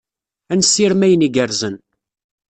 [0.53, 1.75] Ad nessirem ayen igerrzen.